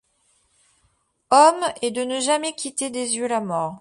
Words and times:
Homme, 1.29 1.63
et 1.83 1.91
de 1.91 2.01
ne 2.01 2.19
jamais 2.19 2.53
quitter 2.55 2.89
des 2.89 3.17
yeux 3.17 3.27
la 3.27 3.39
mort 3.39 3.69